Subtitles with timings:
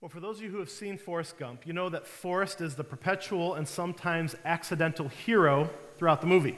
[0.00, 2.76] Well, for those of you who have seen Forrest Gump, you know that Forrest is
[2.76, 6.56] the perpetual and sometimes accidental hero throughout the movie.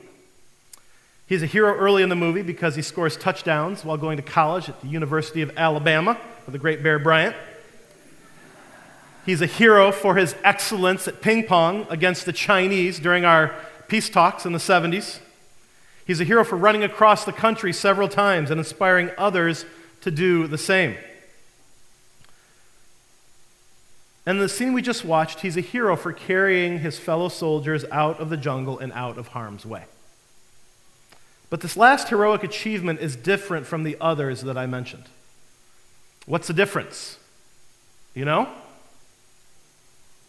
[1.26, 4.68] He's a hero early in the movie because he scores touchdowns while going to college
[4.68, 7.34] at the University of Alabama with the great Bear Bryant.
[9.24, 13.54] He's a hero for his excellence at ping pong against the Chinese during our
[13.88, 15.18] peace talks in the 70s.
[16.06, 19.64] He's a hero for running across the country several times and inspiring others
[20.02, 20.94] to do the same.
[24.26, 28.20] And the scene we just watched, he's a hero for carrying his fellow soldiers out
[28.20, 29.84] of the jungle and out of harm's way.
[31.48, 35.04] But this last heroic achievement is different from the others that I mentioned.
[36.26, 37.18] What's the difference?
[38.14, 38.48] You know?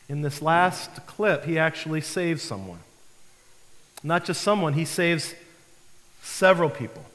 [0.10, 2.80] In this last clip, he actually saves someone.
[4.04, 5.36] Not just someone, he saves
[6.24, 7.06] several people.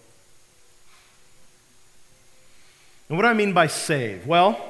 [3.09, 4.27] And what do I mean by save?
[4.27, 4.60] Well,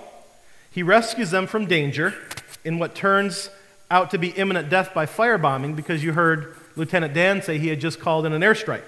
[0.76, 2.12] he rescues them from danger
[2.62, 3.48] in what turns
[3.90, 7.80] out to be imminent death by firebombing because you heard Lieutenant Dan say he had
[7.80, 8.84] just called in an airstrike.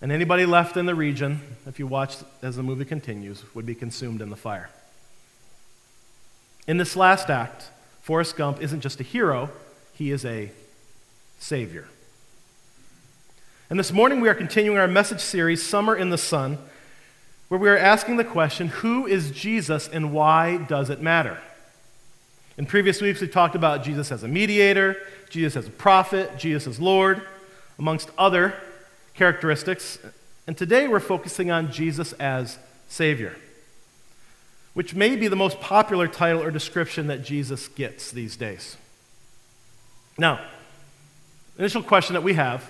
[0.00, 3.74] And anybody left in the region, if you watch as the movie continues, would be
[3.74, 4.70] consumed in the fire.
[6.68, 9.50] In this last act, Forrest Gump isn't just a hero,
[9.94, 10.52] he is a
[11.40, 11.88] savior.
[13.68, 16.58] And this morning we are continuing our message series, Summer in the Sun,
[17.48, 21.38] where we are asking the question who is Jesus and why does it matter?
[22.56, 24.96] In previous weeks, we talked about Jesus as a mediator,
[25.30, 27.22] Jesus as a prophet, Jesus as Lord,
[27.78, 28.54] amongst other
[29.14, 29.98] characteristics.
[30.46, 33.36] And today we're focusing on Jesus as Savior,
[34.74, 38.76] which may be the most popular title or description that Jesus gets these days.
[40.18, 40.40] Now,
[41.58, 42.68] initial question that we have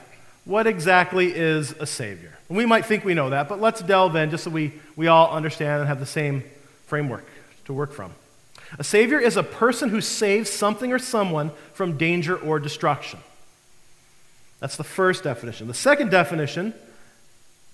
[0.49, 2.33] what exactly is a Savior?
[2.49, 5.07] And we might think we know that, but let's delve in just so we, we
[5.07, 6.43] all understand and have the same
[6.87, 7.27] framework
[7.67, 8.15] to work from.
[8.79, 13.19] A Savior is a person who saves something or someone from danger or destruction.
[14.59, 15.69] That's the first definition.
[15.69, 16.73] The second definition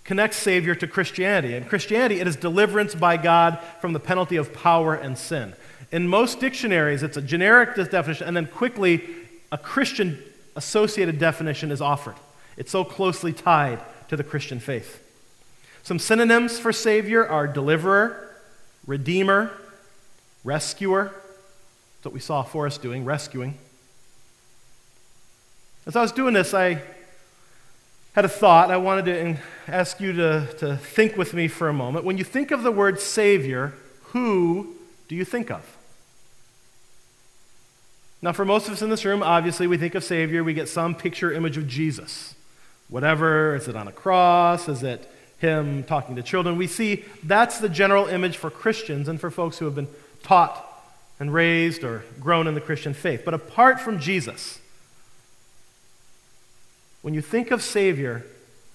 [0.02, 1.54] connects Savior to Christianity.
[1.54, 5.54] In Christianity, it is deliverance by God from the penalty of power and sin.
[5.92, 9.04] In most dictionaries, it's a generic definition, and then quickly
[9.52, 10.20] a Christian
[10.56, 12.16] associated definition is offered.
[12.56, 15.02] It's so closely tied to the Christian faith.
[15.82, 18.36] Some synonyms for Savior are deliverer,
[18.86, 19.50] redeemer,
[20.42, 21.04] rescuer.
[21.04, 23.58] That's what we saw Forrest doing, rescuing.
[25.86, 26.80] As I was doing this, I
[28.14, 28.70] had a thought.
[28.70, 29.36] I wanted to
[29.68, 32.04] ask you to, to think with me for a moment.
[32.04, 33.74] When you think of the word Savior,
[34.12, 34.74] who
[35.08, 35.76] do you think of?
[38.22, 40.68] Now, for most of us in this room, obviously, we think of Savior, we get
[40.68, 42.33] some picture image of Jesus.
[42.88, 44.68] Whatever, is it on a cross?
[44.68, 46.56] Is it him talking to children?
[46.56, 49.88] We see that's the general image for Christians and for folks who have been
[50.22, 50.64] taught
[51.18, 53.22] and raised or grown in the Christian faith.
[53.24, 54.60] But apart from Jesus,
[57.02, 58.24] when you think of Savior,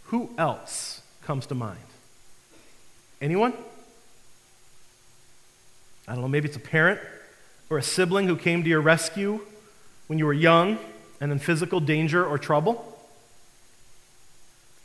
[0.06, 1.80] who else comes to mind?
[3.22, 3.54] Anyone?
[6.08, 7.00] I don't know, maybe it's a parent
[7.70, 9.42] or a sibling who came to your rescue
[10.08, 10.80] when you were young
[11.22, 12.99] and in physical danger or trouble.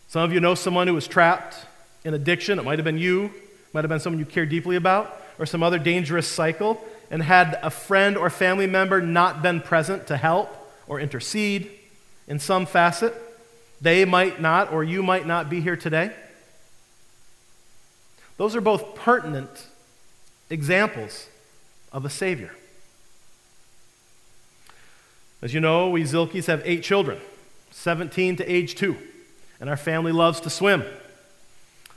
[0.08, 1.56] Some of you know someone who was trapped
[2.04, 2.58] in addiction.
[2.58, 3.32] It might have been you,
[3.72, 7.58] might have been someone you care deeply about, or some other dangerous cycle, and had
[7.62, 10.54] a friend or family member not been present to help
[10.86, 11.70] or intercede
[12.28, 13.14] in some facet.
[13.80, 16.12] They might not, or you might not be here today.
[18.36, 19.66] Those are both pertinent
[20.50, 21.28] examples
[21.92, 22.54] of a Savior.
[25.42, 27.20] As you know, we Zilkis have eight children,
[27.70, 28.96] 17 to age two
[29.60, 30.82] and our family loves to swim.
[30.82, 30.90] And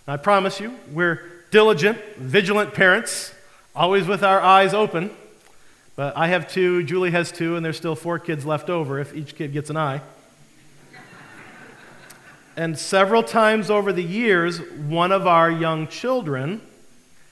[0.07, 3.34] I promise you, we're diligent, vigilant parents,
[3.75, 5.12] always with our eyes open.
[5.95, 9.16] But I have two, Julie has two, and there's still four kids left over if
[9.16, 10.01] each kid gets an eye.
[12.56, 16.62] and several times over the years, one of our young children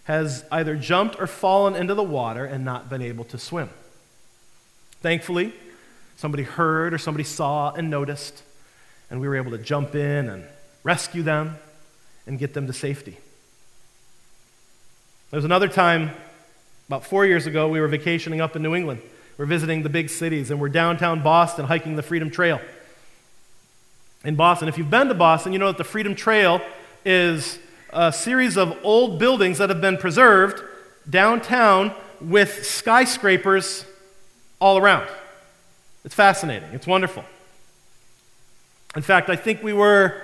[0.06, 3.70] has either jumped or fallen into the water and not been able to swim.
[5.02, 5.54] Thankfully,
[6.16, 8.44] somebody heard or somebody saw and noticed
[9.16, 10.44] and we were able to jump in and
[10.84, 11.56] rescue them
[12.28, 13.18] and get them to safety.
[15.32, 16.12] There was another time,
[16.90, 19.02] about four years ago, we were vacationing up in New England.
[19.38, 22.60] We're visiting the big cities, and we're downtown Boston hiking the Freedom Trail.
[24.26, 26.60] In Boston, if you've been to Boston, you know that the Freedom Trail
[27.06, 27.58] is
[27.92, 30.62] a series of old buildings that have been preserved
[31.10, 33.86] downtown with skyscrapers
[34.60, 35.08] all around.
[36.04, 37.24] It's fascinating, it's wonderful.
[38.96, 40.22] In fact, I think we were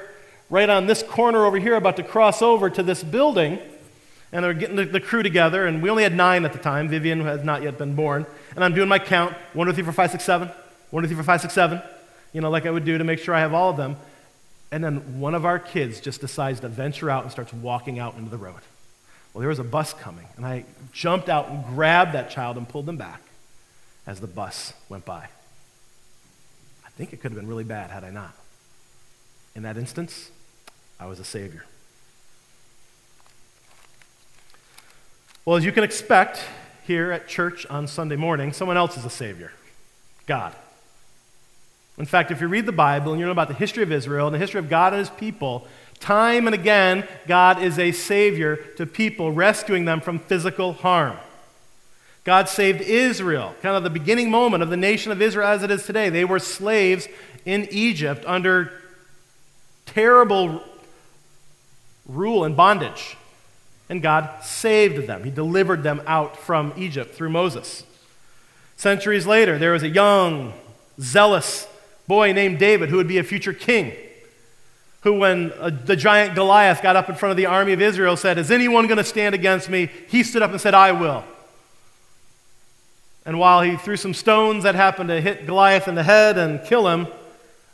[0.49, 3.59] right on this corner over here about to cross over to this building,
[4.31, 6.87] and they're getting the, the, crew together, and we only had nine at the time.
[6.87, 8.25] Vivian has not yet been born.
[8.55, 10.49] And I'm doing my count one, two, three, four, five, six, seven.
[10.89, 11.81] One, two, three, four, five, six, seven.
[12.31, 13.97] You know, like I would do to make sure I have all of them.
[14.71, 18.15] And then one of our kids just decides to venture out and starts walking out
[18.15, 18.61] into the road.
[19.33, 22.67] Well, there was a bus coming, and I jumped out and grabbed that child and
[22.67, 23.21] pulled them back
[24.07, 25.27] as the bus went by.
[26.85, 28.33] I think it could have been really bad had I not.
[29.55, 30.31] In that instance,
[30.99, 31.65] I was a savior.
[35.43, 36.39] Well, as you can expect
[36.85, 39.51] here at church on Sunday morning, someone else is a Savior
[40.27, 40.53] God.
[41.97, 44.27] In fact, if you read the Bible and you know about the history of Israel
[44.27, 45.67] and the history of God and His people,
[45.99, 51.17] time and again, God is a Savior to people, rescuing them from physical harm.
[52.23, 55.71] God saved Israel, kind of the beginning moment of the nation of Israel as it
[55.71, 56.09] is today.
[56.09, 57.07] They were slaves
[57.45, 58.71] in Egypt under
[59.93, 60.63] terrible
[62.05, 63.17] rule and bondage
[63.91, 65.25] and God saved them.
[65.25, 67.83] He delivered them out from Egypt through Moses.
[68.77, 70.53] Centuries later, there was a young,
[70.97, 71.67] zealous
[72.07, 73.91] boy named David who would be a future king.
[75.01, 78.15] Who, when uh, the giant Goliath got up in front of the army of Israel,
[78.15, 79.89] said, Is anyone going to stand against me?
[80.07, 81.25] He stood up and said, I will.
[83.25, 86.63] And while he threw some stones that happened to hit Goliath in the head and
[86.63, 87.07] kill him,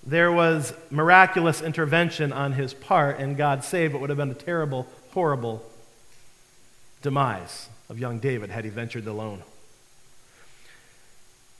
[0.07, 4.33] there was miraculous intervention on his part, and God saved what would have been a
[4.33, 5.61] terrible, horrible
[7.01, 9.43] demise of young David had he ventured alone.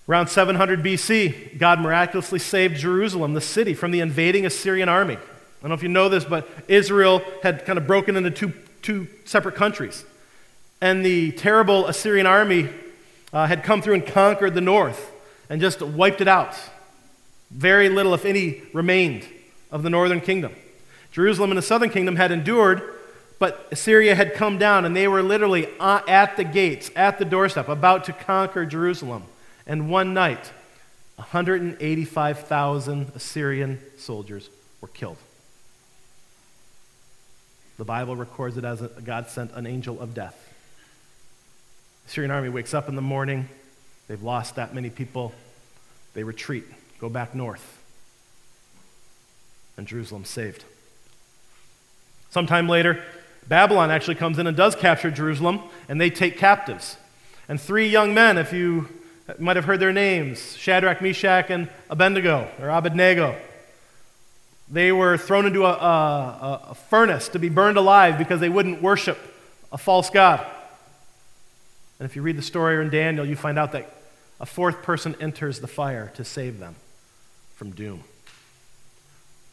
[0.08, 5.16] Around 700 BC, God miraculously saved Jerusalem, the city, from the invading Assyrian army.
[5.16, 5.20] I
[5.62, 9.08] don't know if you know this, but Israel had kind of broken into two, two
[9.26, 10.06] separate countries.
[10.80, 12.70] And the terrible Assyrian army
[13.34, 15.12] uh, had come through and conquered the north
[15.50, 16.56] and just wiped it out.
[17.52, 19.28] Very little, if any, remained
[19.72, 20.54] of the northern kingdom.
[21.12, 22.82] Jerusalem and the southern kingdom had endured
[23.40, 27.26] but Assyria had come down, and they were literally uh, at the gates, at the
[27.26, 29.24] doorstep, about to conquer Jerusalem.
[29.68, 30.52] And one night,
[31.18, 34.50] 185,000 Assyrian soldiers
[34.82, 35.18] were killed.
[37.78, 40.52] The Bible records it as God sent an angel of death.
[42.06, 43.50] The Syrian army wakes up in the morning.
[44.08, 45.32] They've lost that many people.
[46.16, 46.64] They retreat,
[47.00, 47.78] go back north.
[49.78, 50.64] And Jerusalem's saved.
[52.30, 53.04] Sometime later,
[53.48, 56.98] Babylon actually comes in and does capture Jerusalem, and they take captives.
[57.48, 58.90] And three young men, if you
[59.40, 63.36] might have heard their names Shadrach, Meshach, and Abednego, or Abednego.
[64.70, 68.82] They were thrown into a, a, a furnace to be burned alive because they wouldn't
[68.82, 69.18] worship
[69.72, 70.46] a false God.
[72.00, 73.92] And if you read the story in Daniel, you find out that
[74.40, 76.76] a fourth person enters the fire to save them
[77.58, 78.04] from doom.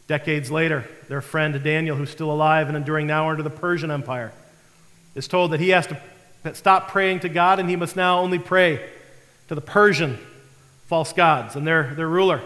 [0.07, 4.33] Decades later, their friend Daniel, who's still alive and enduring now under the Persian Empire,
[5.15, 5.99] is told that he has to
[6.55, 8.87] stop praying to God and he must now only pray
[9.49, 10.19] to the Persian
[10.87, 12.43] false gods and their, their ruler.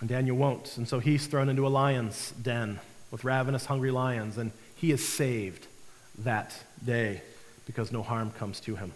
[0.00, 0.76] And Daniel won't.
[0.76, 2.80] And so he's thrown into a lion's den
[3.12, 5.68] with ravenous, hungry lions, and he is saved
[6.18, 7.22] that day
[7.64, 8.92] because no harm comes to him.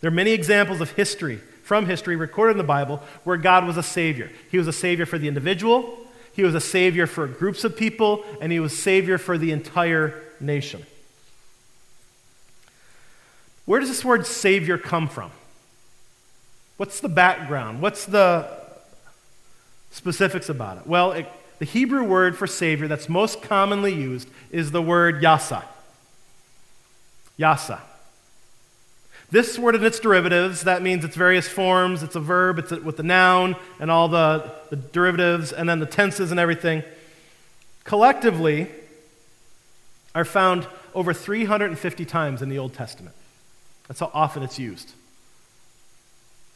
[0.00, 3.76] There are many examples of history from history recorded in the Bible where God was
[3.76, 4.30] a savior.
[4.52, 5.98] He was a savior for the individual,
[6.32, 10.22] he was a savior for groups of people, and he was savior for the entire
[10.38, 10.86] nation.
[13.64, 15.32] Where does this word savior come from?
[16.76, 17.82] What's the background?
[17.82, 18.48] What's the
[19.90, 20.86] specifics about it?
[20.86, 21.26] Well, it,
[21.58, 25.64] the Hebrew word for savior that's most commonly used is the word yasa.
[27.36, 27.80] Yasa.
[29.36, 32.96] This word and its derivatives, that means its various forms, it's a verb, it's with
[32.96, 36.82] the noun and all the, the derivatives, and then the tenses and everything,
[37.84, 38.66] collectively
[40.14, 43.14] are found over 350 times in the Old Testament.
[43.88, 44.94] That's how often it's used.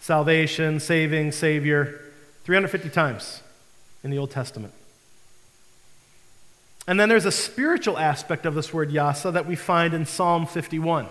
[0.00, 2.00] Salvation, saving, Savior,
[2.44, 3.42] 350 times
[4.02, 4.72] in the Old Testament.
[6.86, 10.46] And then there's a spiritual aspect of this word yasa that we find in Psalm
[10.46, 11.08] 51.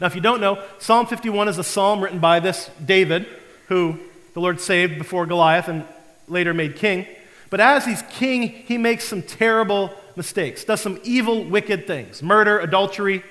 [0.00, 3.26] Now, if you don't know, Psalm 51 is a psalm written by this David,
[3.68, 3.98] who
[4.34, 5.84] the Lord saved before Goliath and
[6.28, 7.06] later made king.
[7.50, 12.58] But as he's king, he makes some terrible mistakes, does some evil, wicked things murder,
[12.58, 13.22] adultery,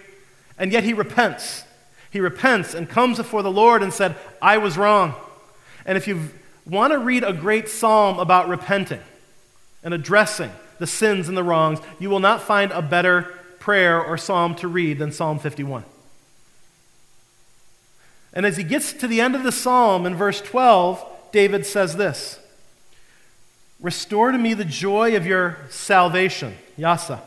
[0.58, 1.64] and yet he repents.
[2.12, 5.16] He repents and comes before the Lord and said, I was wrong.
[5.86, 6.30] And if you
[6.66, 9.00] want to read a great psalm about repenting
[9.84, 13.24] and addressing the sins and the wrongs, you will not find a better
[13.60, 15.86] prayer or psalm to read than Psalm 51.
[18.34, 21.96] And as he gets to the end of the psalm in verse 12, David says
[21.96, 22.40] this
[23.80, 27.20] Restore to me the joy of your salvation, Yasa,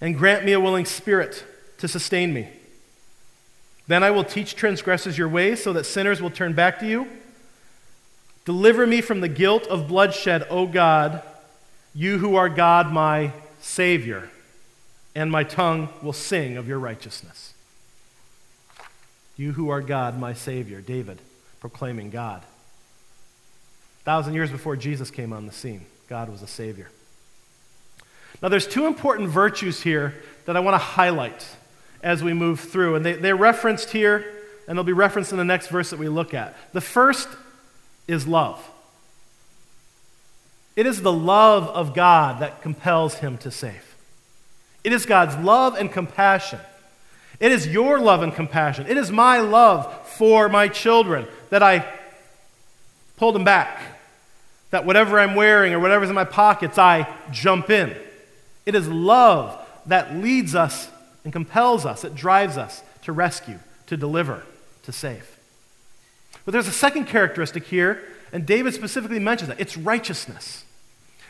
[0.00, 1.44] and grant me a willing spirit
[1.78, 2.48] to sustain me.
[3.88, 7.08] Then I will teach transgressors your ways so that sinners will turn back to you.
[8.44, 11.22] Deliver me from the guilt of bloodshed, O God,
[11.94, 14.30] you who are God, my Savior,
[15.14, 17.49] and my tongue will sing of your righteousness.
[19.40, 21.18] You who are God, my Savior, David,
[21.60, 22.42] proclaiming God.
[22.42, 26.90] A thousand years before Jesus came on the scene, God was a Savior.
[28.42, 30.12] Now, there's two important virtues here
[30.44, 31.56] that I want to highlight
[32.02, 34.30] as we move through, and they, they're referenced here,
[34.68, 36.54] and they'll be referenced in the next verse that we look at.
[36.74, 37.26] The first
[38.06, 38.62] is love.
[40.76, 43.96] It is the love of God that compels him to save.
[44.84, 46.60] It is God's love and compassion.
[47.40, 48.86] It is your love and compassion.
[48.86, 51.90] It is my love for my children that I
[53.16, 53.80] pulled them back.
[54.70, 57.96] That whatever I'm wearing or whatever's in my pockets, I jump in.
[58.66, 60.88] It is love that leads us
[61.24, 64.44] and compels us, it drives us to rescue, to deliver,
[64.84, 65.38] to save.
[66.44, 70.64] But there's a second characteristic here, and David specifically mentions that it's righteousness.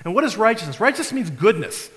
[0.05, 0.81] And what is righteousness?
[0.81, 1.90] Righteousness means goodness.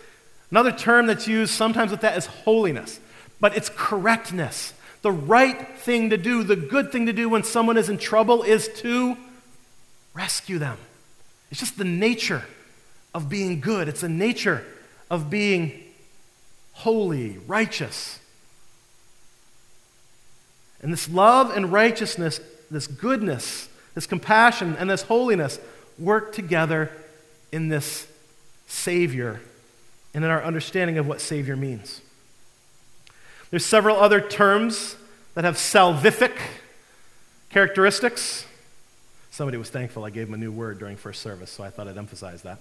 [0.52, 3.00] Another term that's used sometimes with that is holiness,
[3.44, 4.72] but it's correctness.
[5.02, 8.42] The right thing to do, the good thing to do when someone is in trouble
[8.42, 9.18] is to
[10.14, 10.78] rescue them.
[11.52, 12.46] It's just the nature
[13.14, 14.64] of being good, it's the nature
[15.12, 15.74] of being
[16.72, 18.18] holy, righteous.
[20.82, 22.40] And this love and righteousness,
[22.72, 25.60] this goodness, this compassion, and this holiness
[26.00, 26.90] work together
[27.52, 28.08] in this
[28.68, 29.42] Savior
[30.14, 32.00] and in our understanding of what Savior means.
[33.54, 34.96] There's several other terms
[35.36, 36.36] that have salvific
[37.52, 38.48] characteristics.
[39.30, 41.88] Somebody was thankful I gave him a new word during first service, so I thought
[41.88, 42.58] I'd emphasize that.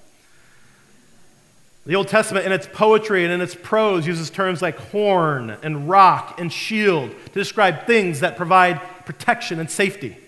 [1.87, 5.89] The Old Testament, in its poetry and in its prose, uses terms like horn and
[5.89, 10.19] rock and shield to describe things that provide protection and safety.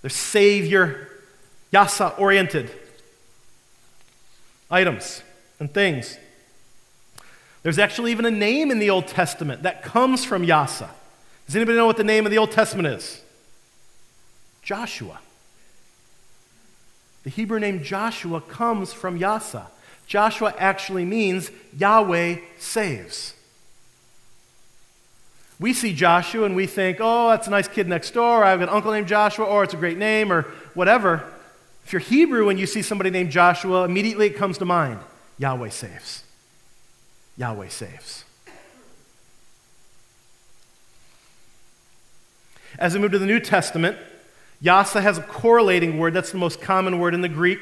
[0.00, 1.10] They're Savior,
[1.74, 2.70] Yasa oriented
[4.70, 5.22] items
[5.60, 6.16] and things.
[7.62, 10.88] There's actually even a name in the Old Testament that comes from Yasa.
[11.46, 13.20] Does anybody know what the name of the Old Testament is?
[14.62, 15.18] Joshua.
[17.24, 19.66] The Hebrew name Joshua comes from Yasa.
[20.06, 23.34] Joshua actually means Yahweh saves.
[25.60, 28.44] We see Joshua and we think, oh, that's a nice kid next door.
[28.44, 30.42] I have an uncle named Joshua, or it's a great name, or
[30.74, 31.24] whatever.
[31.84, 35.00] If you're Hebrew and you see somebody named Joshua, immediately it comes to mind
[35.38, 36.22] Yahweh saves.
[37.38, 38.24] Yahweh saves.
[42.78, 43.96] As we move to the New Testament,
[44.62, 46.12] Yasa has a correlating word.
[46.12, 47.60] That's the most common word in the Greek.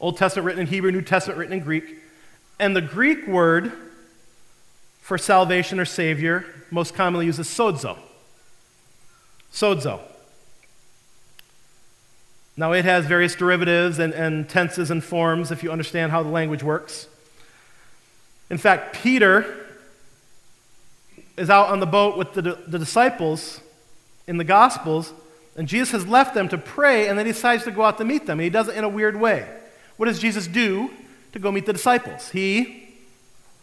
[0.00, 1.96] Old Testament written in Hebrew, New Testament written in Greek.
[2.60, 3.72] And the Greek word
[5.00, 7.98] for salvation or Savior most commonly used is sozo.
[9.52, 10.00] Sozo.
[12.56, 16.28] Now, it has various derivatives and, and tenses and forms if you understand how the
[16.28, 17.08] language works.
[18.50, 19.66] In fact, Peter
[21.36, 23.60] is out on the boat with the, the disciples
[24.26, 25.12] in the Gospels,
[25.56, 28.04] and Jesus has left them to pray, and then he decides to go out to
[28.04, 28.38] meet them.
[28.38, 29.48] And he does it in a weird way.
[29.96, 30.90] What does Jesus do
[31.32, 32.30] to go meet the disciples?
[32.30, 32.88] He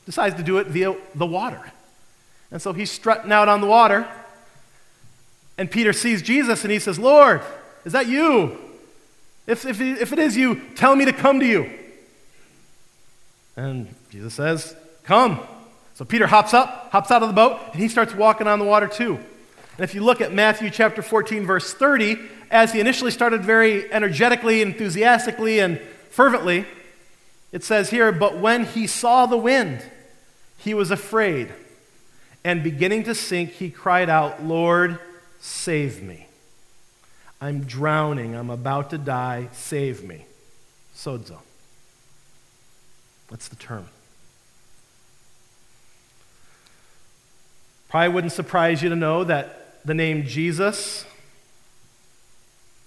[0.06, 1.72] decides to do it via the water.
[2.52, 4.08] And so he's strutting out on the water,
[5.58, 7.42] and Peter sees Jesus and he says, Lord,
[7.86, 8.58] is that you?
[9.48, 11.70] If, if, if it is you, tell me to come to you.
[13.56, 15.40] And Jesus says, Come.
[15.96, 18.66] So Peter hops up, hops out of the boat, and he starts walking on the
[18.66, 19.16] water too.
[19.16, 22.20] And if you look at Matthew chapter 14, verse 30,
[22.52, 26.66] as he initially started very energetically, enthusiastically, and fervently,
[27.52, 29.82] it says here, But when he saw the wind,
[30.58, 31.54] he was afraid.
[32.44, 35.00] And beginning to sink, he cried out, Lord,
[35.40, 36.28] save me.
[37.40, 38.36] I'm drowning.
[38.36, 39.50] I'm about to die.
[39.54, 40.26] Save me.
[40.96, 41.40] Sozo.
[43.30, 43.88] That's the term.
[47.92, 51.04] Probably wouldn't surprise you to know that the name Jesus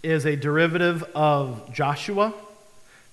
[0.03, 2.33] is a derivative of Joshua.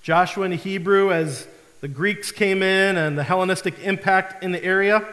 [0.01, 1.49] Joshua in Hebrew, as
[1.81, 5.05] the Greeks came in and the Hellenistic impact in the area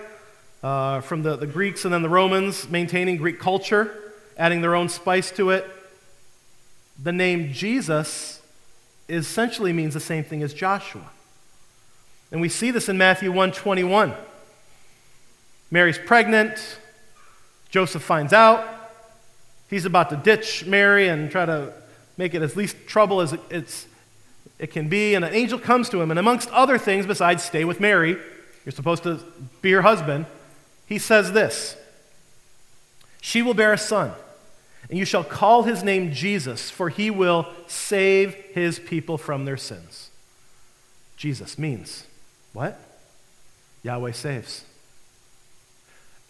[0.62, 4.88] uh, from the, the Greeks and then the Romans maintaining Greek culture, adding their own
[4.88, 5.68] spice to it.
[7.02, 8.40] The name Jesus
[9.08, 11.10] essentially means the same thing as Joshua.
[12.30, 14.14] And we see this in Matthew 121.
[15.70, 16.78] Mary's pregnant.
[17.70, 18.66] Joseph finds out.
[19.68, 21.72] He's about to ditch Mary and try to
[22.16, 23.86] make it as least trouble as it,
[24.58, 25.14] it can be.
[25.14, 28.16] And an angel comes to him, and amongst other things, besides stay with Mary,
[28.64, 29.20] you're supposed to
[29.62, 30.26] be her husband,
[30.86, 31.76] he says this
[33.20, 34.12] She will bear a son,
[34.88, 39.56] and you shall call his name Jesus, for he will save his people from their
[39.56, 40.10] sins.
[41.16, 42.04] Jesus means
[42.52, 42.80] what?
[43.82, 44.64] Yahweh saves.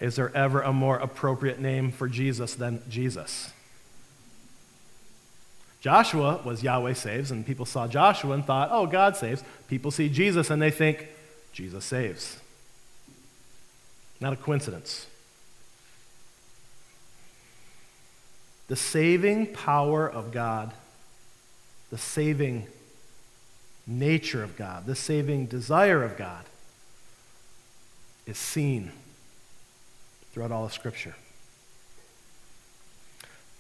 [0.01, 3.51] Is there ever a more appropriate name for Jesus than Jesus?
[5.81, 9.43] Joshua was Yahweh saves, and people saw Joshua and thought, oh, God saves.
[9.69, 11.09] People see Jesus and they think,
[11.53, 12.39] Jesus saves.
[14.21, 15.07] Not a coincidence.
[18.67, 20.73] The saving power of God,
[21.91, 22.67] the saving
[23.87, 26.45] nature of God, the saving desire of God
[28.27, 28.93] is seen
[30.39, 31.17] throughout all of Scripture.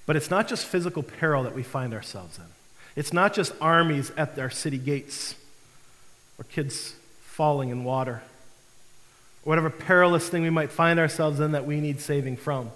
[0.06, 2.44] But it's not just physical peril that we find ourselves in.
[2.94, 5.34] It's not just armies at our city gates
[6.38, 8.22] or kids falling in water
[9.44, 12.70] or whatever perilous thing we might find ourselves in that we need saving from.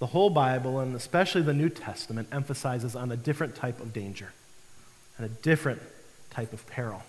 [0.00, 4.32] The whole Bible, and especially the New Testament, emphasizes on a different type of danger
[5.18, 5.82] and a different
[6.30, 7.04] type of peril.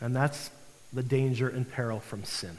[0.00, 0.50] And that's
[0.90, 2.56] the danger and peril from sin.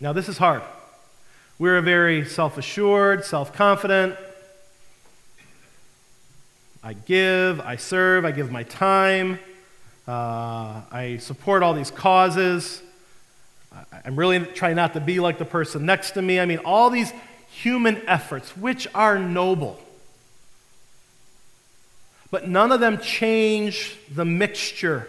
[0.00, 0.62] Now, this is hard.
[1.58, 4.16] We're very self assured, self confident.
[6.82, 9.38] I give, I serve, I give my time,
[10.06, 12.82] uh, I support all these causes.
[14.04, 16.38] I'm really trying not to be like the person next to me.
[16.38, 17.12] I mean, all these
[17.48, 19.80] human efforts, which are noble.
[22.30, 25.08] But none of them change the mixture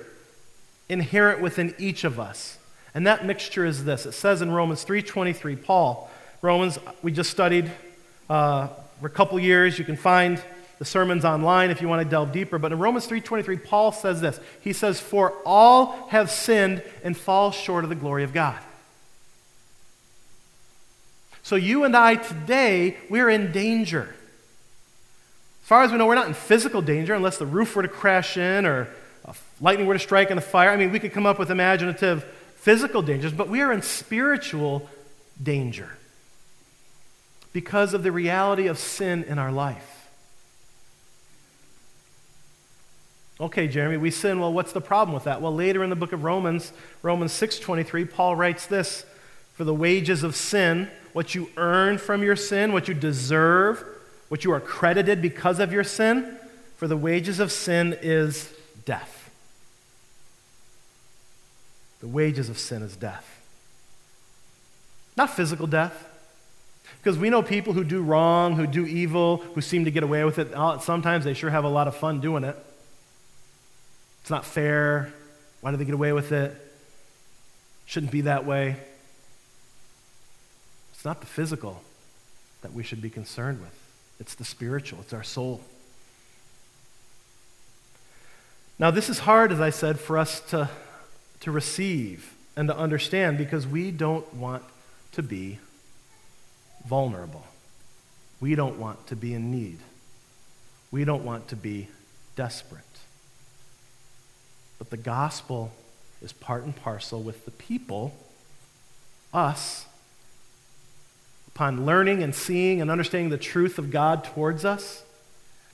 [0.88, 2.58] inherent within each of us.
[2.96, 4.06] And that mixture is this.
[4.06, 6.10] It says in Romans 3:23, Paul,
[6.42, 7.70] Romans we just studied
[8.30, 8.70] uh,
[9.02, 9.78] for a couple years.
[9.78, 10.42] You can find
[10.80, 12.58] the sermons online if you want to delve deeper.
[12.58, 14.40] But in Romans 3:23, Paul says this.
[14.62, 18.58] He says, "For all have sinned and fall short of the glory of God."
[21.44, 24.16] So you and I today, we're in danger.
[25.64, 27.88] As far as we know, we're not in physical danger unless the roof were to
[27.90, 28.88] crash in or
[29.60, 30.70] lightning were to strike in the fire.
[30.70, 32.26] I mean, we could come up with imaginative
[32.66, 34.90] physical dangers, but we are in spiritual
[35.42, 35.88] danger
[37.54, 40.10] because of the reality of sin in our life.
[43.40, 44.40] Okay, Jeremy, we sin.
[44.40, 45.44] Well, what's the problem with that?
[45.44, 46.74] Well, later in the book of Romans,
[47.04, 49.06] Romans 6:23, Paul writes this,
[49.54, 53.86] "For the wages of sin, what you earn from your sin, what you deserve,
[54.30, 56.40] what you are credited because of your sin,
[56.78, 58.50] for the wages of sin is
[58.86, 59.25] death."
[62.02, 63.42] The wages of sin is death.
[65.18, 66.10] Not physical death.
[67.02, 70.24] Because we know people who do wrong, who do evil, who seem to get away
[70.24, 70.52] with it.
[70.82, 72.56] Sometimes they sure have a lot of fun doing it.
[74.22, 75.14] It's not fair.
[75.62, 76.56] Why do they get away with it?
[77.86, 78.76] Shouldn't be that way.
[80.94, 81.82] It's not the physical
[82.62, 83.78] that we should be concerned with,
[84.20, 85.62] it's the spiritual, it's our soul.
[88.80, 90.70] Now, this is hard, as I said, for us to
[91.46, 94.64] to receive and to understand because we don't want
[95.12, 95.60] to be
[96.88, 97.46] vulnerable.
[98.42, 99.78] We don't want to be in need.
[100.90, 101.88] We don't want to be
[102.36, 102.82] desperate.
[104.80, 105.72] But the gospel
[106.20, 108.16] is part and parcel with the people,
[109.32, 109.86] us,
[111.48, 115.04] upon learning and seeing and understanding the truth of God towards us,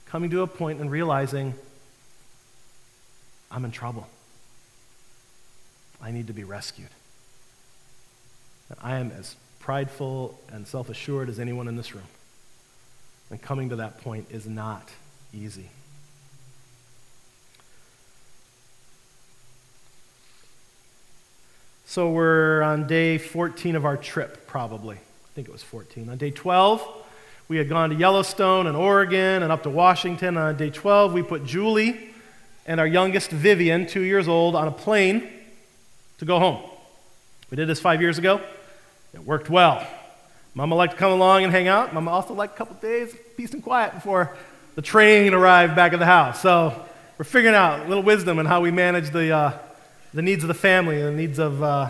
[0.05, 1.53] coming to a point and realizing,
[3.49, 4.09] I'm in trouble.
[6.01, 6.89] I need to be rescued.
[8.69, 12.07] And I am as prideful and self assured as anyone in this room.
[13.29, 14.89] And coming to that point is not
[15.33, 15.69] easy.
[21.85, 24.95] So we're on day 14 of our trip, probably.
[24.95, 26.09] I think it was 14.
[26.09, 26.81] On day 12,
[27.49, 30.37] we had gone to Yellowstone and Oregon and up to Washington.
[30.37, 32.13] On day 12, we put Julie
[32.65, 35.29] and our youngest Vivian, two years old, on a plane
[36.21, 36.61] to go home.
[37.49, 38.41] We did this five years ago.
[39.11, 39.83] It worked well.
[40.53, 41.95] Mama liked to come along and hang out.
[41.95, 44.37] Mama also liked a couple days of peace and quiet before
[44.75, 46.39] the train arrived back at the house.
[46.39, 46.85] So
[47.17, 49.57] we're figuring out a little wisdom in how we manage the, uh,
[50.13, 51.89] the needs of the family and the needs of, uh,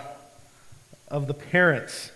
[1.09, 2.13] of the parents.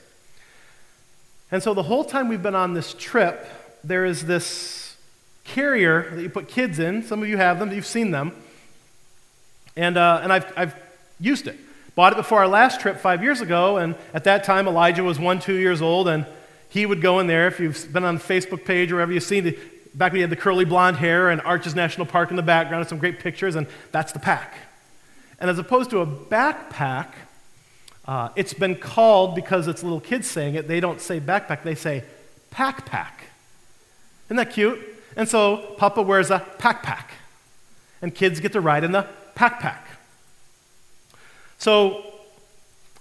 [1.51, 3.45] And so the whole time we've been on this trip,
[3.84, 4.95] there is this
[5.43, 7.04] carrier that you put kids in.
[7.04, 8.32] Some of you have them, you've seen them.
[9.75, 10.75] And, uh, and I've, I've
[11.19, 11.60] used it.
[11.95, 15.17] Bought it before our last trip five years ago, and at that time Elijah was
[15.17, 16.25] one, two years old, and
[16.67, 17.47] he would go in there.
[17.47, 19.58] If you've been on the Facebook page or wherever you've seen the,
[19.93, 22.81] back when he had the curly blonde hair and Arches National Park in the background
[22.81, 24.55] and some great pictures, and that's the pack.
[25.39, 27.13] And as opposed to a backpack,
[28.05, 31.75] uh, it's been called, because it's little kids saying it, they don't say backpack, they
[31.75, 32.03] say
[32.51, 33.29] pack pack.
[34.27, 34.79] Isn't that cute?
[35.15, 37.12] And so Papa wears a pack pack,
[38.01, 39.88] and kids get to ride in the pack pack.
[41.65, 42.04] So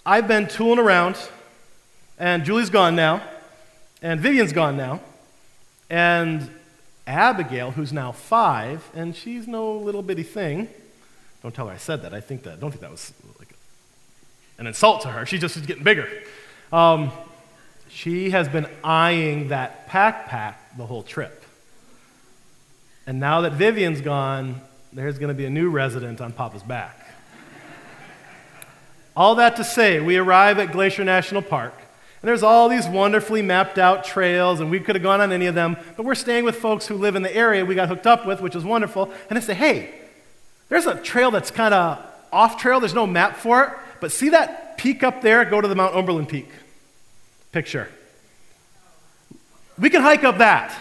[0.06, 1.18] I've been tooling around,
[2.18, 3.22] and Julie's gone now,
[4.00, 5.02] and Vivian's gone now,
[5.90, 6.48] and
[7.06, 10.68] Abigail, who's now five, and she's no little bitty thing.
[11.42, 12.14] Don't tell her I said that.
[12.14, 12.58] I think that.
[12.58, 13.54] Don't think that was like
[14.56, 15.26] an insult to her.
[15.26, 16.08] She just is getting bigger.
[16.72, 17.12] Um,
[17.90, 21.44] she has been eyeing that pack pack the whole trip.
[23.06, 27.02] And now that Vivian's gone, there's going to be a new resident on Papa's back.
[29.16, 31.74] All that to say, we arrive at Glacier National Park.
[32.22, 35.46] And there's all these wonderfully mapped out trails, and we could have gone on any
[35.46, 38.06] of them, but we're staying with folks who live in the area we got hooked
[38.06, 39.12] up with, which is wonderful.
[39.28, 39.94] And they say, hey,
[40.68, 44.30] there's a trail that's kind of off trail, there's no map for it, but see
[44.30, 45.44] that peak up there?
[45.44, 46.48] Go to the Mount Oberlin peak
[47.52, 47.88] picture.
[49.78, 50.74] We can hike up that.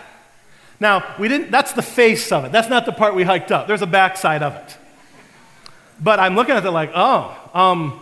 [0.79, 2.51] Now, we didn't, that's the face of it.
[2.51, 3.67] That's not the part we hiked up.
[3.67, 4.77] There's a backside of it.
[6.01, 7.99] But I'm looking at it like, oh, um,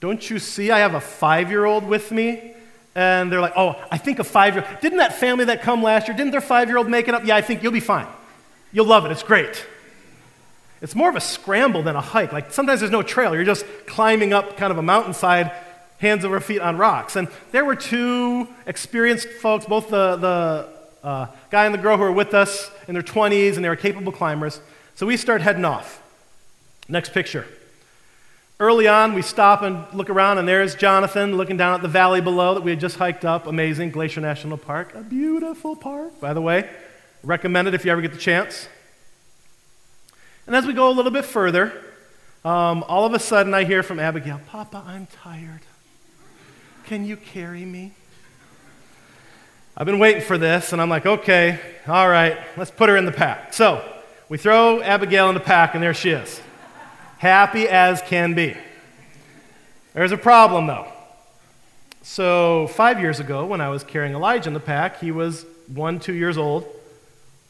[0.00, 2.54] don't you see I have a five year old with me?
[2.96, 4.80] and they're like, oh, I think a five year old.
[4.80, 7.26] Didn't that family that come last year, didn't their five year old make it up?
[7.26, 8.06] Yeah, I think you'll be fine.
[8.72, 9.12] You'll love it.
[9.12, 9.66] It's great.
[10.80, 12.32] It's more of a scramble than a hike.
[12.32, 13.34] Like sometimes there's no trail.
[13.34, 15.52] You're just climbing up kind of a mountainside,
[15.98, 17.16] hands over feet on rocks.
[17.16, 20.68] And there were two experienced folks, both the, the
[21.06, 23.76] uh, guy and the girl who were with us in their 20s, and they were
[23.76, 24.60] capable climbers.
[24.94, 26.02] So we start heading off.
[26.88, 27.46] Next picture.
[28.58, 32.22] Early on, we stop and look around, and there's Jonathan looking down at the valley
[32.22, 33.46] below that we had just hiked up.
[33.46, 34.94] Amazing, Glacier National Park.
[34.94, 36.66] A beautiful park, by the way.
[37.22, 38.66] Recommend it if you ever get the chance.
[40.46, 41.70] And as we go a little bit further,
[42.46, 45.60] um, all of a sudden I hear from Abigail, Papa, I'm tired.
[46.86, 47.92] Can you carry me?
[49.76, 53.04] I've been waiting for this, and I'm like, okay, all right, let's put her in
[53.04, 53.52] the pack.
[53.52, 53.86] So
[54.30, 56.40] we throw Abigail in the pack, and there she is
[57.18, 58.56] happy as can be.
[59.94, 60.86] There's a problem, though.
[62.02, 65.98] So, five years ago, when I was carrying Elijah in the pack, he was one,
[65.98, 66.66] two years old.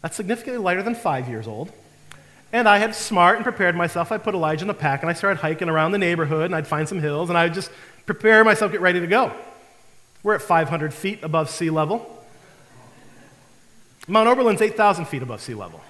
[0.01, 1.73] That's significantly lighter than five years old.
[2.53, 4.13] And I had smart and prepared myself.
[4.13, 6.67] I put Elijah in the pack and I started hiking around the neighborhood and I'd
[6.67, 7.71] find some hills and I'd just
[8.07, 9.33] prepare myself, get ready to go.
[10.23, 12.25] We're at 500 feet above sea level.
[14.09, 15.81] Mount Oberlin's 8,000 feet above sea level.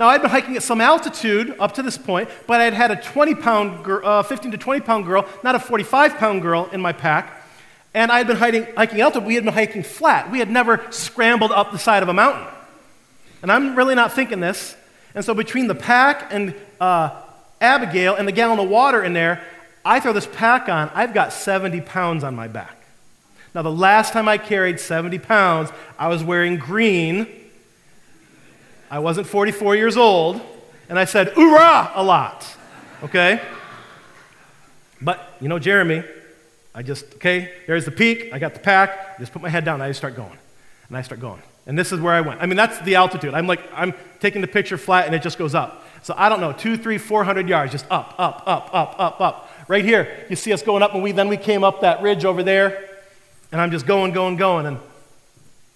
[0.00, 2.96] Now, I'd been hiking at some altitude up to this point, but I'd had a
[2.96, 6.94] 20 pound, uh, 15 to 20 pound girl, not a 45 pound girl in my
[6.94, 7.44] pack.
[7.92, 9.26] And I had been hiking, hiking altitude.
[9.26, 10.30] We had been hiking flat.
[10.30, 12.46] We had never scrambled up the side of a mountain.
[13.42, 14.74] And I'm really not thinking this.
[15.14, 17.20] And so, between the pack and uh,
[17.60, 19.44] Abigail and the gallon of water in there,
[19.84, 20.90] I throw this pack on.
[20.94, 22.74] I've got 70 pounds on my back.
[23.54, 27.26] Now, the last time I carried 70 pounds, I was wearing green
[28.90, 30.40] I wasn't 44 years old,
[30.88, 32.46] and I said, "Hoorah!" a lot.
[33.02, 33.40] Okay?
[35.00, 36.04] But, you know, Jeremy,
[36.74, 39.80] I just, okay, there's the peak, I got the pack, just put my head down,
[39.80, 40.36] I just start going.
[40.88, 41.42] And I start going.
[41.66, 42.42] And this is where I went.
[42.42, 43.32] I mean, that's the altitude.
[43.34, 45.84] I'm like, I'm taking the picture flat and it just goes up.
[46.02, 49.20] So I don't know, two, three, four hundred yards, just up, up, up, up, up,
[49.20, 49.50] up.
[49.68, 52.24] Right here, you see us going up, and we then we came up that ridge
[52.24, 52.88] over there,
[53.52, 54.66] and I'm just going, going, going.
[54.66, 54.78] And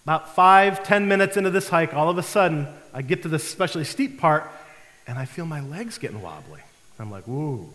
[0.05, 3.45] about five, ten minutes into this hike, all of a sudden, I get to this
[3.45, 4.49] especially steep part,
[5.07, 6.61] and I feel my legs getting wobbly.
[6.99, 7.75] I'm like, woo.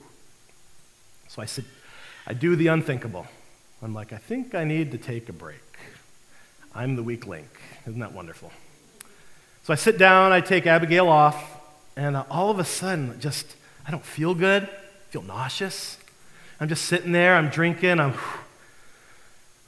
[1.28, 1.66] So I said,
[2.26, 3.28] I do the unthinkable.
[3.84, 5.62] I'm like, I think I need to take a break.
[6.74, 7.50] I'm the weak link.
[7.86, 8.52] Isn't that wonderful?
[9.64, 11.60] So I sit down, I take Abigail off,
[11.98, 13.56] and all of a sudden, just,
[13.86, 15.98] I don't feel good, I feel nauseous.
[16.62, 18.14] I'm just sitting there, I'm drinking, I'm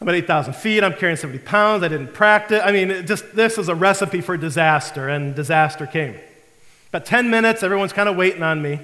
[0.01, 0.83] I'm at 8,000 feet.
[0.83, 1.83] I'm carrying 70 pounds.
[1.83, 2.59] I didn't practice.
[2.63, 6.17] I mean, just this is a recipe for disaster, and disaster came.
[6.89, 8.79] About 10 minutes, everyone's kind of waiting on me.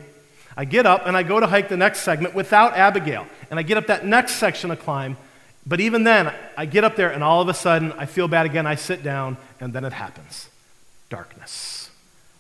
[0.56, 3.28] I get up and I go to hike the next segment without Abigail.
[3.50, 5.18] And I get up that next section of climb.
[5.66, 8.46] But even then, I get up there and all of a sudden I feel bad
[8.46, 8.66] again.
[8.66, 10.50] I sit down and then it happens
[11.10, 11.90] darkness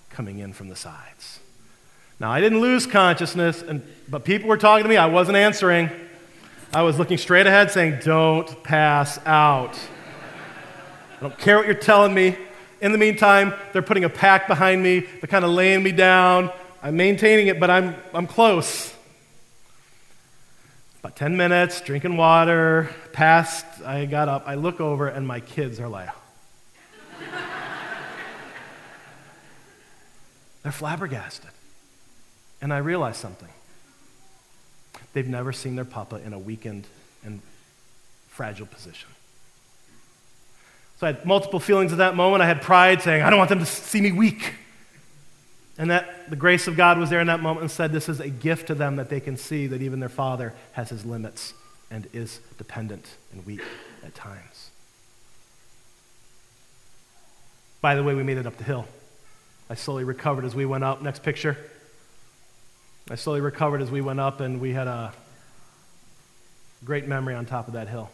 [0.09, 1.39] coming in from the sides.
[2.19, 4.97] Now, I didn't lose consciousness, and, but people were talking to me.
[4.97, 5.91] I wasn't answering.
[6.73, 9.79] I was looking straight ahead saying, Don't pass out.
[11.17, 12.37] I don't care what you're telling me.
[12.81, 16.51] In the meantime, they're putting a pack behind me, they're kind of laying me down.
[16.83, 18.93] I'm maintaining it, but I'm, I'm close.
[20.99, 23.65] About 10 minutes, drinking water, passed.
[23.83, 26.09] I got up, I look over, and my kids are like,
[30.63, 31.49] They're flabbergasted.
[32.61, 33.49] And I realize something.
[35.17, 36.85] They've never seen their papa in a weakened
[37.25, 37.41] and
[38.27, 39.09] fragile position.
[40.99, 42.43] So I had multiple feelings at that moment.
[42.43, 44.53] I had pride saying, I don't want them to see me weak.
[45.75, 48.19] And that the grace of God was there in that moment and said, This is
[48.19, 51.55] a gift to them that they can see that even their father has his limits
[51.89, 53.63] and is dependent and weak
[54.05, 54.69] at times.
[57.81, 58.85] By the way, we made it up the hill.
[59.67, 61.01] I slowly recovered as we went up.
[61.01, 61.57] Next picture.
[63.09, 65.13] I slowly recovered as we went up, and we had a
[66.83, 68.09] great memory on top of that hill.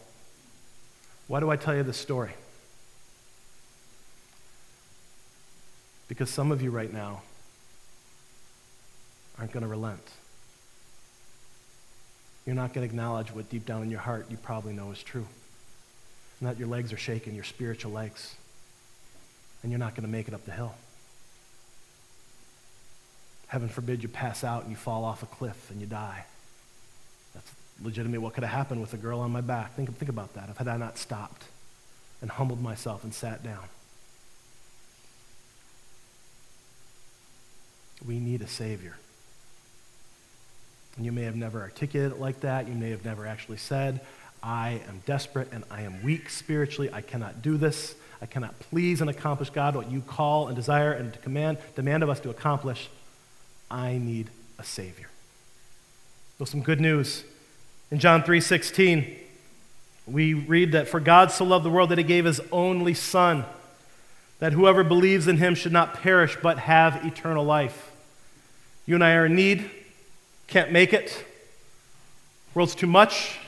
[1.27, 2.33] Why do I tell you this story?
[6.07, 7.23] Because some of you right now
[9.39, 10.11] aren't going to relent.
[12.45, 15.01] You're not going to acknowledge what deep down in your heart you probably know is
[15.01, 15.25] true.
[16.39, 18.35] And that your legs are shaking, your spiritual legs.
[19.63, 20.75] And you're not going to make it up the hill.
[23.53, 26.25] Heaven forbid you pass out and you fall off a cliff and you die.
[27.35, 27.51] That's
[27.83, 29.75] legitimately what could have happened with a girl on my back.
[29.75, 30.49] Think, think about that.
[30.49, 31.43] If had I not stopped
[32.19, 33.65] and humbled myself and sat down.
[38.03, 38.97] We need a Savior.
[40.97, 42.67] And you may have never articulated it like that.
[42.67, 44.01] You may have never actually said,
[44.41, 46.89] I am desperate and I am weak spiritually.
[46.91, 47.93] I cannot do this.
[48.19, 52.09] I cannot please and accomplish God what you call and desire and command, demand of
[52.09, 52.89] us to accomplish.
[53.73, 55.09] I need a Savior.
[56.37, 57.23] So some good news.
[57.89, 59.17] In John 3:16,
[60.05, 63.45] we read that for God so loved the world that he gave his only son,
[64.37, 67.89] that whoever believes in him should not perish but have eternal life.
[68.85, 69.71] You and I are in need,
[70.47, 71.25] can't make it.
[72.53, 73.39] World's too much.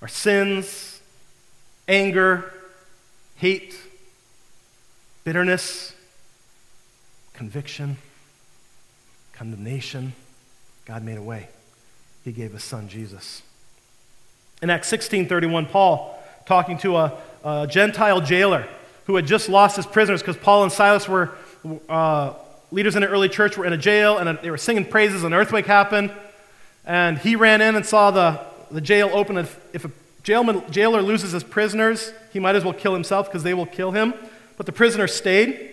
[0.00, 1.00] Our sins,
[1.86, 2.52] anger,
[3.36, 3.76] hate,
[5.22, 5.94] bitterness,
[7.34, 7.96] conviction,
[9.32, 10.12] condemnation.
[10.84, 11.48] God made a way.
[12.24, 13.42] He gave his son Jesus.
[14.62, 18.68] In Acts 16:31, Paul talking to a, a, Gentile jailer
[19.06, 21.32] who had just lost his prisoners because Paul and Silas were
[21.88, 22.34] uh,
[22.70, 25.24] leaders in the early church were in a jail and they were singing praises.
[25.24, 26.12] An earthquake happened,
[26.84, 28.40] and he ran in and saw the,
[28.70, 29.36] the jail open.
[29.38, 29.90] If a
[30.22, 33.90] jailman, jailer loses his prisoners, he might as well kill himself because they will kill
[33.90, 34.14] him.
[34.56, 35.71] But the prisoner stayed,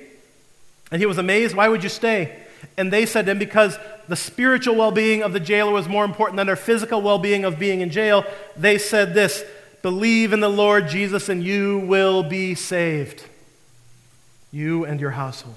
[0.92, 1.56] and he was amazed.
[1.56, 2.44] Why would you stay?
[2.78, 6.04] And they said to him, because the spiritual well being of the jailer was more
[6.04, 8.26] important than their physical well being of being in jail.
[8.58, 9.44] They said this
[9.82, 13.24] Believe in the Lord Jesus, and you will be saved,
[14.52, 15.56] you and your household.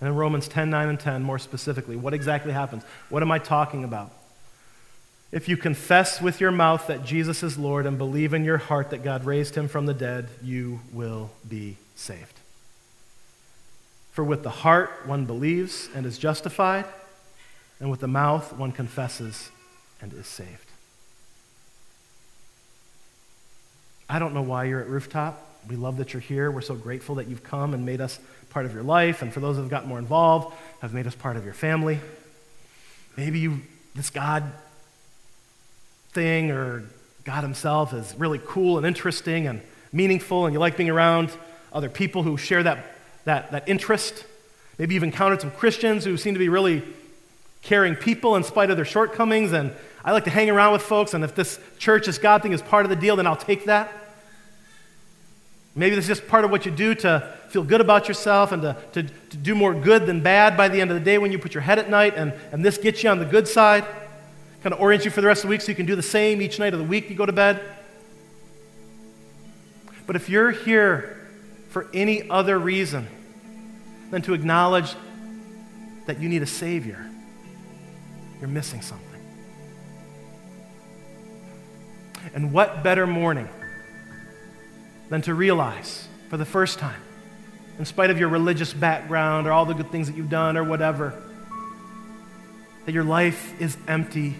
[0.00, 2.84] And in Romans 10 9 and 10, more specifically, what exactly happens?
[3.08, 4.12] What am I talking about?
[5.32, 8.90] If you confess with your mouth that Jesus is Lord and believe in your heart
[8.90, 12.40] that God raised him from the dead, you will be saved.
[14.12, 16.84] For with the heart one believes and is justified,
[17.80, 19.50] and with the mouth one confesses
[20.00, 20.70] and is saved.
[24.08, 25.42] I don't know why you're at Rooftop.
[25.68, 26.50] We love that you're here.
[26.50, 29.40] We're so grateful that you've come and made us part of your life, and for
[29.40, 31.98] those who have gotten more involved, have made us part of your family.
[33.16, 33.62] Maybe you,
[33.94, 34.44] this God
[36.16, 36.82] thing or
[37.24, 39.60] God Himself is really cool and interesting and
[39.92, 41.30] meaningful, and you like being around
[41.72, 42.78] other people who share that,
[43.26, 44.24] that, that interest.
[44.78, 46.82] Maybe you've encountered some Christians who seem to be really
[47.60, 51.12] caring people in spite of their shortcomings, and I like to hang around with folks,
[51.12, 53.66] and if this church, this God thing is part of the deal, then I'll take
[53.66, 53.92] that.
[55.74, 58.62] Maybe this is just part of what you do to feel good about yourself and
[58.62, 61.30] to, to, to do more good than bad by the end of the day when
[61.30, 63.84] you put your head at night, and, and this gets you on the good side,
[64.66, 66.02] kind of orient you for the rest of the week so you can do the
[66.02, 67.62] same each night of the week you go to bed.
[70.08, 71.24] But if you're here
[71.68, 73.06] for any other reason
[74.10, 74.92] than to acknowledge
[76.06, 77.08] that you need a Savior,
[78.40, 79.06] you're missing something.
[82.34, 83.48] And what better morning
[85.10, 87.00] than to realize for the first time
[87.78, 90.64] in spite of your religious background or all the good things that you've done or
[90.64, 91.22] whatever,
[92.84, 94.34] that your life is empty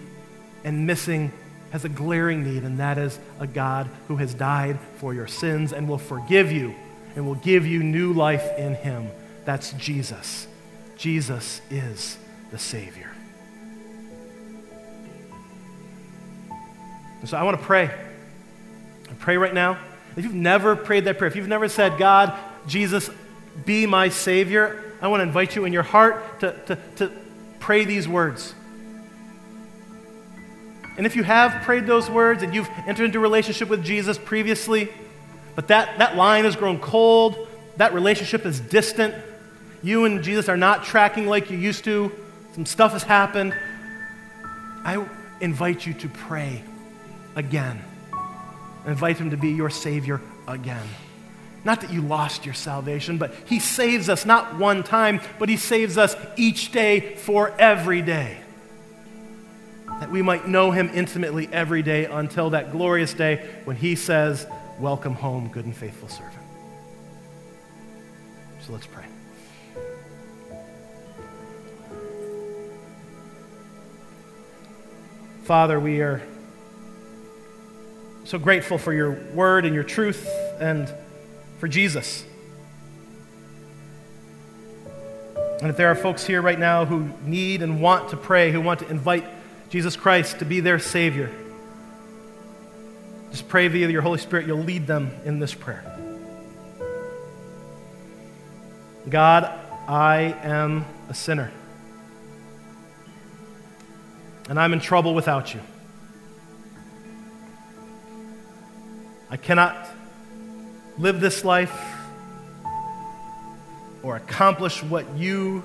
[0.67, 1.31] and missing
[1.71, 5.71] has a glaring need, and that is a God who has died for your sins
[5.71, 6.75] and will forgive you
[7.15, 9.09] and will give you new life in Him.
[9.45, 10.45] That's Jesus.
[10.97, 12.17] Jesus is
[12.51, 13.09] the Savior.
[17.21, 17.85] And so I want to pray.
[17.85, 19.77] I pray right now.
[20.17, 23.09] If you've never prayed that prayer, if you've never said, God, Jesus,
[23.65, 27.11] be my Savior, I want to invite you in your heart to, to, to
[27.59, 28.53] pray these words.
[30.97, 34.17] And if you have prayed those words and you've entered into a relationship with Jesus
[34.17, 34.89] previously,
[35.55, 39.15] But that, that line has grown cold, that relationship is distant.
[39.81, 42.11] You and Jesus are not tracking like you used to.
[42.53, 43.55] Some stuff has happened.
[44.83, 45.03] I
[45.41, 46.63] invite you to pray
[47.35, 47.81] again.
[48.13, 50.87] I invite him to be your Savior again.
[51.63, 55.57] Not that you lost your salvation, but He saves us not one time, but He
[55.57, 58.37] saves us each day for every day.
[59.99, 64.45] That we might know Him intimately every day until that glorious day when He says,
[64.79, 66.33] Welcome home, good and faithful servant.
[68.61, 69.05] So let's pray.
[75.45, 76.21] Father, we are
[78.25, 80.29] so grateful for your word and your truth
[80.59, 80.93] and
[81.59, 82.25] for Jesus.
[85.61, 88.59] And if there are folks here right now who need and want to pray, who
[88.59, 89.23] want to invite
[89.69, 91.31] Jesus Christ to be their Savior,
[93.31, 95.83] just pray via your Holy Spirit, you'll lead them in this prayer.
[99.09, 99.43] God,
[99.87, 101.51] I am a sinner.
[104.49, 105.61] And I'm in trouble without you.
[109.29, 109.75] I cannot
[110.97, 111.77] live this life
[114.03, 115.63] or accomplish what you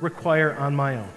[0.00, 1.08] require on my own.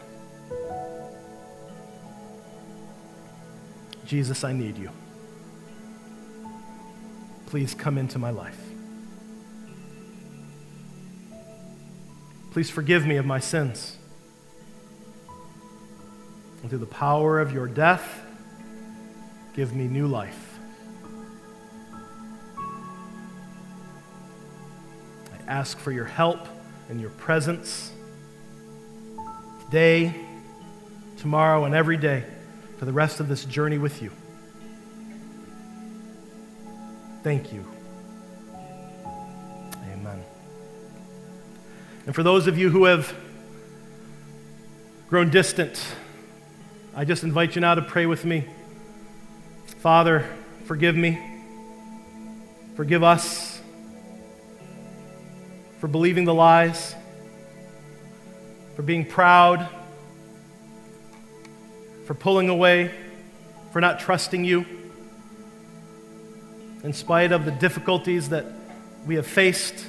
[4.09, 4.89] Jesus, I need you.
[7.45, 8.59] Please come into my life.
[12.49, 13.97] Please forgive me of my sins.
[16.61, 18.25] And through the power of your death,
[19.53, 20.57] give me new life.
[22.57, 22.63] I
[25.47, 26.47] ask for your help
[26.89, 27.91] and your presence
[29.65, 30.15] today,
[31.19, 32.25] tomorrow, and every day
[32.79, 34.09] for the rest of this journey with you.
[37.23, 37.65] Thank you.
[39.91, 40.23] Amen.
[42.05, 43.13] And for those of you who have
[45.09, 45.85] grown distant,
[46.95, 48.45] I just invite you now to pray with me.
[49.79, 50.25] Father,
[50.63, 51.19] forgive me.
[52.75, 53.61] Forgive us
[55.79, 56.95] for believing the lies,
[58.77, 59.67] for being proud,
[62.09, 62.89] for pulling away,
[63.71, 64.65] for not trusting you.
[66.83, 68.47] In spite of the difficulties that
[69.05, 69.85] we have faced,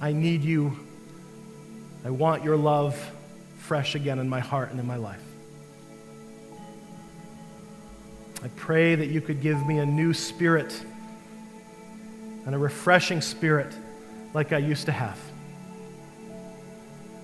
[0.00, 0.78] I need you.
[2.04, 2.96] I want your love
[3.58, 5.24] fresh again in my heart and in my life.
[8.44, 10.84] I pray that you could give me a new spirit
[12.44, 13.74] and a refreshing spirit
[14.34, 15.18] like I used to have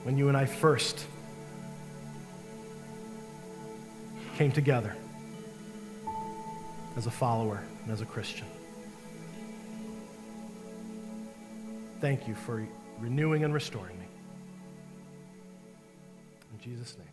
[0.03, 1.07] when you and I first
[4.37, 4.97] came together
[6.97, 8.47] as a follower and as a Christian.
[12.01, 12.67] Thank you for
[12.99, 14.07] renewing and restoring me.
[16.53, 17.12] In Jesus' name.